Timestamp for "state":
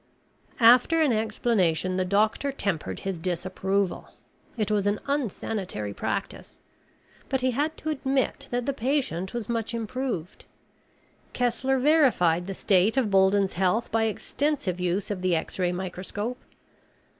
12.55-12.97